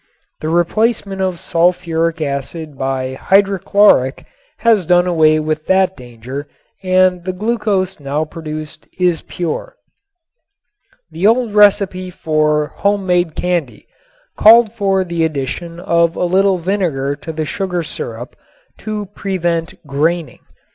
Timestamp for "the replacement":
0.39-1.21